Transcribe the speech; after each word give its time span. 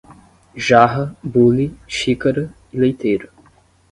Jarra, 0.55 1.15
bule, 1.21 1.77
xícara 1.87 2.51
e 2.73 2.79
leiteira 2.79 3.31